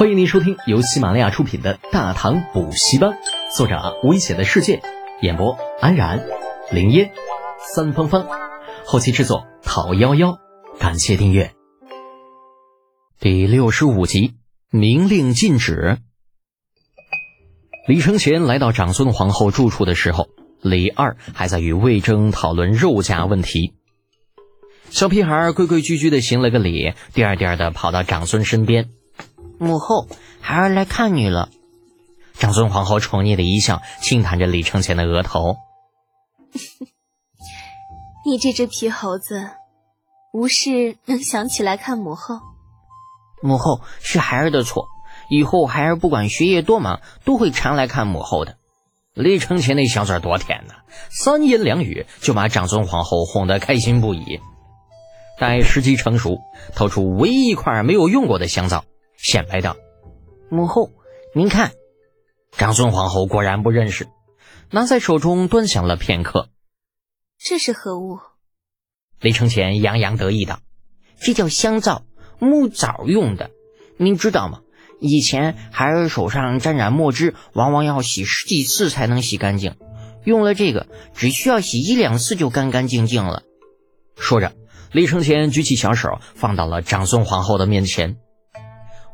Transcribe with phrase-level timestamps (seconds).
[0.00, 3.10] 欢迎您收听由喜马拉雅出品的《大唐补习班》，
[3.54, 4.80] 作者危险的世界，
[5.20, 6.24] 演播安然、
[6.72, 7.12] 林烟、
[7.74, 8.26] 三芳芳，
[8.86, 10.38] 后期制作讨幺幺，
[10.78, 11.52] 感谢订阅。
[13.18, 14.36] 第六十五集，
[14.70, 15.98] 明令禁止。
[17.86, 20.30] 李承乾来到长孙皇后住处的时候，
[20.62, 23.74] 李二还在与魏征讨论肉价问题。
[24.88, 28.88] 小屁孩规规矩矩的行了个礼，颠颠的跑到长孙身边。
[29.62, 30.06] 母后，
[30.40, 31.50] 孩儿来看你了。
[32.38, 35.56] 长孙皇后宠溺的一笑，轻弹着李承乾的额头。
[38.24, 39.50] 你这只皮猴子，
[40.32, 42.40] 无事能想起来看母后？
[43.42, 44.86] 母后是孩儿的错，
[45.28, 48.56] 以后孩儿不管学业多忙，都会常来看母后的。
[49.12, 50.76] 李承乾那小嘴多甜呐，
[51.10, 54.40] 三言两语就把长孙皇后哄得开心不已。
[55.38, 56.38] 待时机成熟，
[56.74, 58.84] 掏出唯一一块没有用过的香皂。
[59.22, 59.76] 显摆道
[60.50, 60.92] ：“母后，
[61.34, 61.72] 您看。”
[62.56, 64.08] 长孙皇后果然不认识，
[64.70, 66.48] 拿在手中端详了片刻。
[67.38, 68.18] 这是何物？
[69.20, 70.60] 李承乾洋洋得意道
[71.20, 72.04] ：“这叫香皂，
[72.38, 73.50] 木枣用的。
[73.98, 74.60] 您知道吗？
[75.00, 79.76] 以前孩儿手上沾染墨汁，往往要洗十几次才能洗干净。
[80.24, 83.42] 用了这个，只需要洗一两次就干干净净了。”
[84.16, 84.54] 说着，
[84.92, 88.16] 李承乾举起小手，放到了长孙皇后的面前。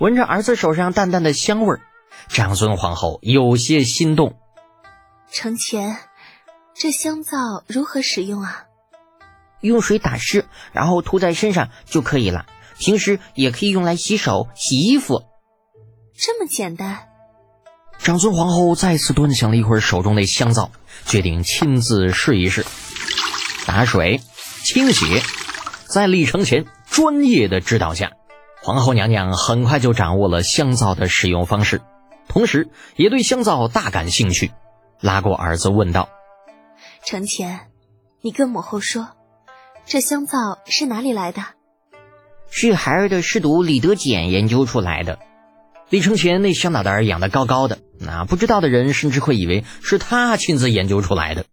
[0.00, 1.80] 闻着儿子手上淡淡的香味儿，
[2.28, 4.36] 长孙皇后有些心动。
[5.30, 5.96] 承前，
[6.74, 8.64] 这香皂如何使用啊？
[9.60, 12.46] 用水打湿，然后涂在身上就可以了。
[12.78, 15.22] 平时也可以用来洗手、洗衣服。
[16.16, 17.08] 这么简单？
[17.98, 20.72] 长孙皇后再次端详了一会儿手中的香皂，
[21.06, 22.66] 决定亲自试一试。
[23.64, 24.20] 打水、
[24.64, 25.22] 清洗，
[25.86, 28.10] 在李承乾专业的指导下。
[28.64, 31.82] 皇后娘娘很快就掌握了香皂的使用方式，
[32.28, 34.52] 同时也对香皂大感兴趣，
[35.02, 36.08] 拉过儿子问道
[37.04, 37.68] ：“承乾，
[38.22, 39.10] 你跟母后说，
[39.84, 41.44] 这香皂是哪里来的？”
[42.48, 45.18] 是孩儿的师徒李德俭研究出来的。
[45.90, 51.44] 李承乾那小脑袋养得高高的，那不知道的人甚至会以为是他亲自研究出来的。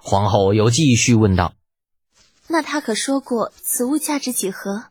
[0.00, 1.54] 皇后又继续问道
[2.46, 4.84] ：“那他可说过此物价值几何？”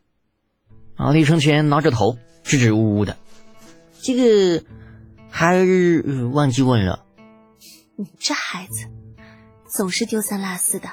[0.96, 1.12] 啊！
[1.12, 3.16] 李承乾挠着头，支支吾吾的。
[4.02, 4.64] 这个
[5.30, 7.04] 孩儿忘记问了。
[7.96, 8.88] 你这孩子，
[9.66, 10.88] 总是丢三落四的。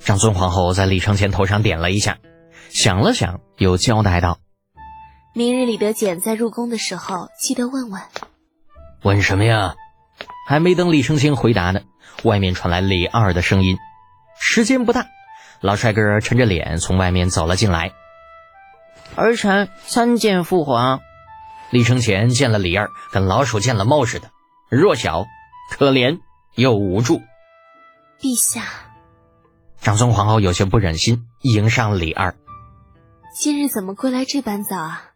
[0.00, 2.18] 长孙皇后在李承乾头上点了一下，
[2.68, 4.38] 想了想，又交代道
[5.34, 8.02] ：“明日李德俭在入宫的时候，记得问问。”
[9.02, 9.74] 问什么呀？
[10.46, 11.80] 还没等李承乾回答呢，
[12.22, 13.78] 外面传来李二的声音。
[14.38, 15.06] 时间不大，
[15.60, 17.92] 老帅哥沉着脸从外面走了进来。
[19.16, 21.00] 儿臣参见父皇。
[21.70, 24.30] 李承乾见了李二，跟老鼠见了猫似的，
[24.70, 25.24] 弱小、
[25.70, 26.20] 可怜
[26.54, 27.22] 又无助。
[28.20, 28.64] 陛下，
[29.80, 32.36] 长孙皇后有些不忍心迎上李二。
[33.36, 35.10] 今日怎么归来这般早啊？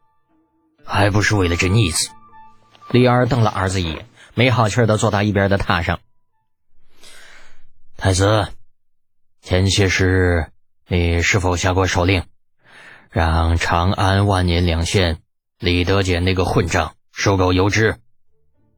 [0.84, 2.10] 还不是为了这逆子。
[2.90, 6.00] 李二瞪了儿子一眼，没好气的坐到一边的榻上。
[7.96, 8.48] 太子，
[9.42, 10.50] 前些时
[10.88, 12.24] 你是否下过手令？
[13.18, 15.18] 让长安万年两县
[15.58, 17.96] 李德俭那个混账收购油脂。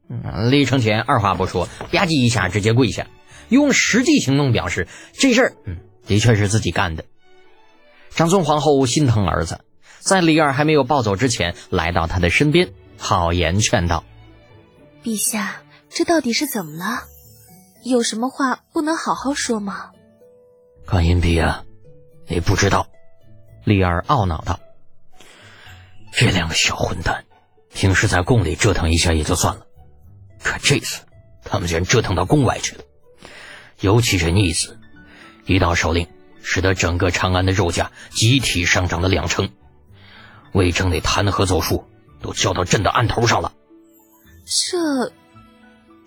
[0.09, 3.07] 嗯李承乾二话不说，吧唧一下直接跪下，
[3.51, 7.05] 用实际行动表示这事儿，嗯，的确是自己干的。
[8.09, 9.61] 长孙皇后心疼儿子，
[9.99, 14.05] 在李二还没有抱走之前，来到他的身边，好言劝道
[15.05, 17.03] ：“陛下，这到底是怎么了？
[17.85, 19.91] 有什么话不能好好说吗？”
[20.89, 21.63] 关银璧啊，
[22.27, 22.87] 你不知道。
[23.65, 24.59] 李二懊恼道
[26.13, 27.25] ：“这两个小混蛋，
[27.73, 29.67] 平时在宫里折腾一下也就算了，
[30.43, 31.03] 可这次
[31.45, 32.85] 他们竟然折腾到宫外去了。
[33.81, 34.79] 尤其是逆子，
[35.47, 36.09] 一道手令，
[36.43, 39.51] 使得整个长安的肉价集体上涨了两成。
[40.53, 41.85] 魏征那弹劾奏疏
[42.21, 43.53] 都交到朕的案头上了。”
[44.47, 45.13] 这，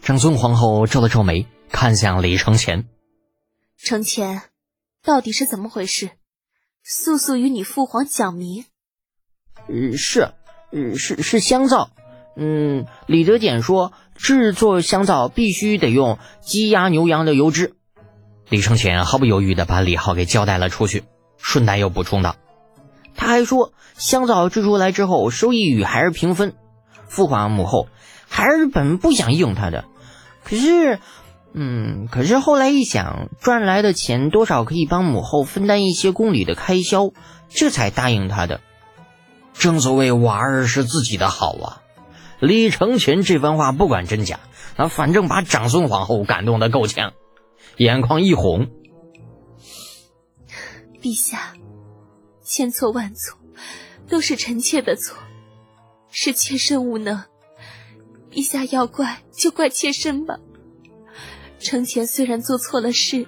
[0.02, 2.86] 长孙皇后皱了皱眉，看向李承乾
[3.78, 4.44] ：“承乾，
[5.02, 6.10] 到底是怎么回事？”
[6.86, 8.66] 速速与你父皇讲明。
[9.68, 10.34] 呃，是，
[10.72, 11.92] 呃，是是香皂。
[12.36, 17.76] 嗯，李德俭说制作香皂必须得用鸡鸭牛羊的油脂。
[18.50, 21.06] 李承乾毫不犹豫的把李浩给交代了出去，
[21.38, 22.36] 顺带又补充道
[23.16, 26.54] ：“他还说香皂制出来之后，收益与孩儿平分。
[27.08, 27.88] 父皇母后，
[28.28, 29.86] 孩儿本不想用他的，
[30.44, 31.00] 可是。”
[31.54, 37.12] 嗯，可是后来一想，赚来的钱多少可以帮母后分担一些宫里的开销，
[37.50, 38.60] 这才答应他的。
[39.54, 41.82] 正所谓娃儿是自己的好啊。
[42.40, 44.40] 李承乾这番话不管真假，
[44.78, 47.14] 那反正把长孙皇后感动的够呛，
[47.78, 48.68] 眼眶一红。
[51.02, 51.54] 陛下，
[52.42, 53.38] 千错万错，
[54.10, 55.16] 都是臣妾的错，
[56.10, 57.24] 是妾身无能。
[58.32, 60.40] 陛下要怪就怪妾身吧。
[61.64, 63.26] 承前虽然做错了事，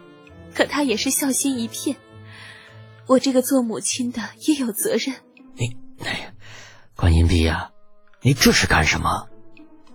[0.53, 1.95] 可他也是孝心一片。
[3.07, 5.15] 我这个做母亲的也有责任。
[5.55, 6.33] 你，哎，
[6.95, 7.71] 观音婢呀。
[8.21, 9.27] 你这是干什么？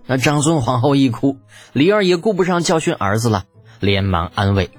[0.07, 1.37] 那长孙皇后一哭，
[1.73, 3.45] 李二也顾不上教训儿子了，
[3.79, 4.71] 连忙安慰：“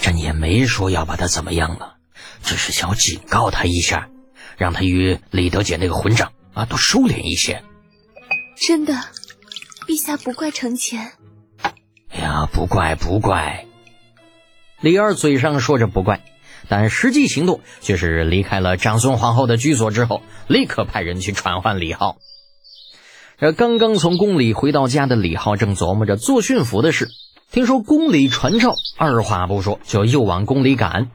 [0.00, 1.96] 朕也没说要把他怎么样了，
[2.42, 4.08] 只是想警告他一下，
[4.56, 7.64] 让他与李德俭那个混账啊都收敛一些。”
[8.56, 8.94] 真的，
[9.88, 11.12] 陛下不怪承乾。
[12.30, 13.66] 啊，不怪不怪。
[14.80, 16.20] 李二嘴上说着不怪。
[16.68, 22.18] 但实际行动却是离开了长孙皇后的居所之后，立刻派人去传唤李浩。
[23.38, 27.08] 这刚刚从宫里回到家的李浩正琢磨着做驯服的事，
[27.50, 31.10] 听说宫里传召，二话不说就又往宫里赶。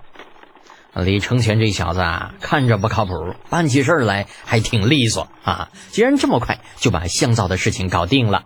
[0.93, 3.13] 李承乾这小子啊，看着不靠谱，
[3.49, 5.69] 办起事来还挺利索啊！
[5.91, 8.45] 既然这么快就把香皂的事情搞定了，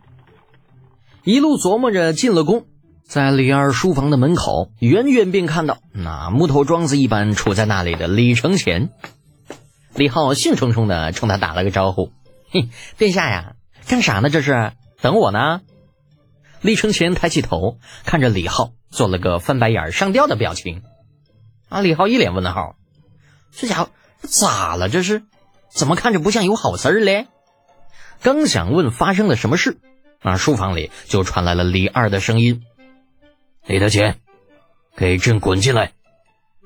[1.29, 2.65] 一路琢磨着进了宫。
[3.07, 8.89] 在李二书房的门口，远远便看到那木头桩子一般杵在那里的李承乾。
[9.93, 12.11] 李浩兴冲冲的冲他打了个招呼
[12.49, 13.53] ：“嘿，殿下呀，
[13.87, 14.31] 干啥呢？
[14.31, 14.71] 这是
[15.01, 15.61] 等我呢。”
[16.61, 20.81] 李承乾抬起头看着李浩，做了个翻白眼上吊的表情。
[21.67, 21.81] 啊！
[21.81, 22.75] 李浩一脸问号
[23.53, 23.91] ：“这家伙
[24.21, 24.89] 咋了？
[24.89, 25.21] 这是
[25.71, 27.27] 怎么看着不像有好事嘞？”
[28.23, 29.77] 刚想问发生了什么事，
[30.21, 32.63] 啊，书房里就传来了李二的声音。
[33.65, 34.17] 李德乾，
[34.95, 35.93] 给朕滚进来！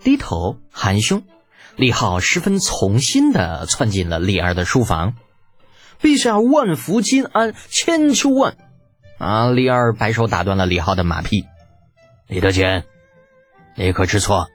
[0.04, 1.24] 低头含胸，
[1.76, 5.16] 李浩十分从心的窜进了李二的书房。
[6.02, 8.58] 陛下万福金安，千秋万！
[9.20, 9.52] 啊！
[9.52, 11.46] 李二摆手打断了李浩的马屁。
[12.28, 12.84] 李德乾，
[13.76, 14.50] 你可知错？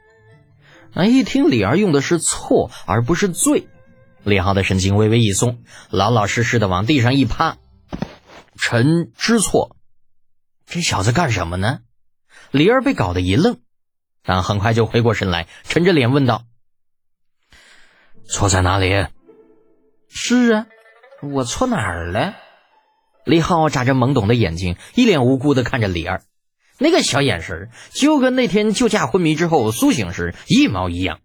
[0.93, 1.05] 啊！
[1.05, 3.69] 一听李二用的是错而不是罪，
[4.25, 7.59] 李浩的神经微微一松，老老实实的往地上一趴。
[8.59, 9.77] 臣知错。
[10.67, 11.79] 这小子干什么呢？
[12.51, 13.61] 李二被搞得一愣，
[14.23, 16.45] 但很快就回过神来，沉着脸问道
[18.29, 19.07] ：“错在哪里
[20.11, 20.67] ？”“是啊，
[21.23, 22.35] 我错哪儿了？”
[23.25, 26.23] 李浩眨着懵懂的眼睛，一脸无辜的看着李二，
[26.79, 31.21] 那个小眼神就跟那天救驾昏迷之后苏醒时一毛一样。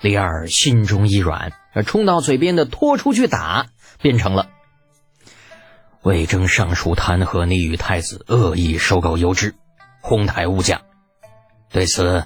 [0.00, 1.52] 李二心中一软，
[1.86, 3.68] 冲到嘴边的拖出去打，
[4.00, 4.50] 变成了
[6.02, 9.54] ：“魏征上书弹劾你与太子恶意收购油脂。”
[10.02, 10.80] 哄抬物价，
[11.68, 12.24] 对此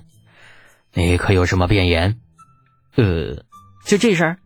[0.93, 2.21] 你可有什么辩言？
[2.95, 3.43] 呃，
[3.85, 4.39] 就这事儿，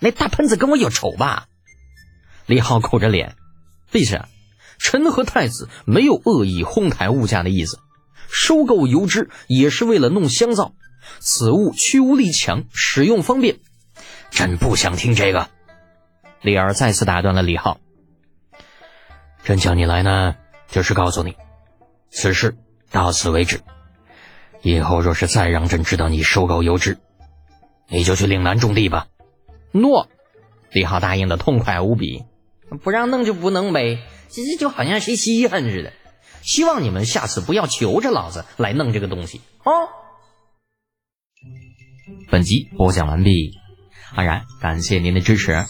[0.00, 1.46] 那大喷子跟我有仇吧？
[2.46, 3.36] 李浩苦着脸，
[3.92, 4.28] 陛下，
[4.78, 7.78] 臣和太子没有恶意哄抬物价的意思，
[8.28, 10.74] 收购油脂也是为了弄香皂，
[11.20, 13.60] 此物去污力强，使用方便。
[14.32, 15.48] 朕不想听这个。
[16.42, 17.78] 李二再次打断了李浩，
[19.44, 20.36] 朕叫你来呢，
[20.68, 21.36] 就是告诉你，
[22.10, 22.56] 此事。
[22.90, 23.60] 到此为止，
[24.62, 26.98] 以后若是再让朕知道你收购油脂，
[27.88, 29.08] 你就去岭南种地吧。
[29.72, 30.08] 诺，
[30.70, 32.22] 李浩答应的痛快无比。
[32.82, 33.98] 不让弄就不弄呗，
[34.28, 35.92] 这这就好像谁稀罕似的。
[36.40, 39.88] 希望你们下次不要求着老子来弄这个东西哦。
[42.30, 43.58] 本集播讲完毕，
[44.14, 45.64] 安然感谢您的支持。